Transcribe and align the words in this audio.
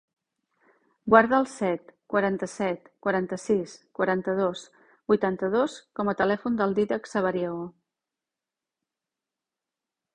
Guarda 1.13 1.35
el 1.39 1.43
set, 1.51 1.91
quaranta-set, 2.13 2.89
quaranta-sis, 3.07 3.75
quaranta-dos, 3.99 4.65
vuitanta-dos 5.13 5.77
com 6.01 6.11
a 6.11 6.17
telèfon 6.23 6.59
del 6.63 6.77
Dídac 6.81 7.11
Sabariego. 7.13 7.63